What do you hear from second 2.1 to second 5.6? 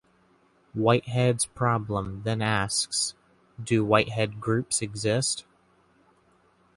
then asks: do Whitehead groups exist?